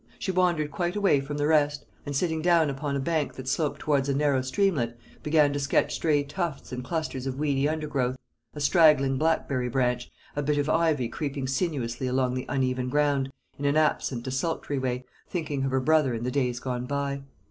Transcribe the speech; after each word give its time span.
She 0.17 0.31
wandered 0.31 0.71
quite 0.71 0.95
away 0.95 1.19
from 1.21 1.37
the 1.37 1.45
rest, 1.45 1.85
and, 2.07 2.15
sitting 2.15 2.41
down 2.41 2.71
upon 2.71 2.95
a 2.95 2.99
bank 2.99 3.35
that 3.35 3.47
sloped 3.47 3.81
towards 3.81 4.09
a 4.09 4.15
narrow 4.15 4.41
streamlet, 4.41 4.97
began 5.21 5.53
to 5.53 5.59
sketch 5.59 5.93
stray 5.93 6.23
tufts 6.23 6.71
and 6.71 6.83
clusters 6.83 7.27
of 7.27 7.37
weedy 7.37 7.69
undergrowth 7.69 8.17
a 8.55 8.59
straggling 8.59 9.19
blackberry 9.19 9.69
branch, 9.69 10.09
a 10.35 10.41
bit 10.41 10.57
of 10.57 10.67
ivy 10.67 11.07
creeping 11.07 11.45
sinuously 11.47 12.07
along 12.07 12.33
the 12.33 12.47
uneven 12.49 12.89
ground 12.89 13.31
in 13.59 13.65
an 13.65 13.77
absent 13.77 14.23
desultory 14.23 14.79
way, 14.79 15.05
thinking 15.29 15.65
of 15.65 15.69
her 15.69 15.79
brother 15.79 16.15
and 16.15 16.25
the 16.25 16.31
days 16.31 16.59
gone 16.59 16.87
by. 16.87 17.21